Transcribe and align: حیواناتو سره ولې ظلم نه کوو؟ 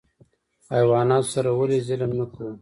حیواناتو 0.73 1.29
سره 1.35 1.49
ولې 1.59 1.79
ظلم 1.87 2.11
نه 2.19 2.25
کوو؟ 2.33 2.51